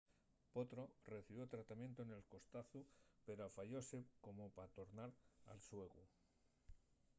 potro 0.53 0.83
recibió 1.13 1.43
tratamientu 1.53 2.01
nel 2.05 2.27
costazu 2.33 2.79
pero 3.25 3.41
afayóse 3.43 3.97
como 4.25 4.43
pa 4.55 4.65
tornar 4.77 5.09
al 5.51 5.59
xuegu 5.67 6.03